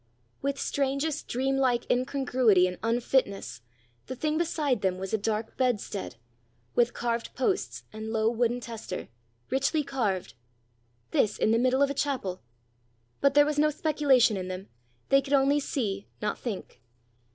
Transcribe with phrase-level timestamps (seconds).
[0.41, 3.61] With strangest dream like incongruity and unfitness,
[4.07, 6.15] the thing beside them was a dark bedstead,
[6.73, 9.09] with carved posts and low wooden tester,
[9.51, 10.33] richly carved!
[11.11, 12.41] This in the middle of a chapel!
[13.19, 14.69] But there was no speculation in them;
[15.09, 16.81] they could only see, not think.